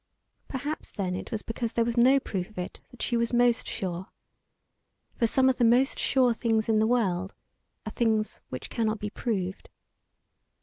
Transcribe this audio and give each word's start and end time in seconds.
Perhaps 0.47 0.93
then 0.93 1.15
it 1.15 1.31
was 1.31 1.43
because 1.43 1.73
there 1.73 1.85
was 1.85 1.95
no 1.95 2.19
proof 2.19 2.49
of 2.49 2.57
it 2.57 2.79
that 2.89 3.03
she 3.03 3.15
was 3.15 3.31
most 3.33 3.67
sure. 3.67 4.07
For 5.13 5.27
some 5.27 5.47
of 5.47 5.59
the 5.59 5.63
most 5.63 5.99
sure 5.99 6.33
things 6.33 6.67
in 6.67 6.79
the 6.79 6.87
world 6.87 7.35
are 7.85 7.91
things 7.91 8.41
which 8.49 8.71
cannot 8.71 8.97
be 8.97 9.11
proved. 9.11 9.69